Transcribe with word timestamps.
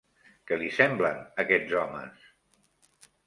Què 0.51 0.57
li 0.61 0.69
semblen 0.77 1.19
aquests 1.45 1.77
homes? 1.81 2.25